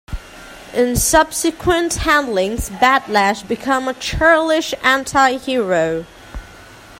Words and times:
In 0.73 0.95
subsequent 0.95 1.93
handlings 1.93 2.71
Bat 2.71 3.07
Lash 3.07 3.43
became 3.43 3.87
a 3.87 3.93
"churlish" 3.93 4.73
anti-hero. 4.81 6.07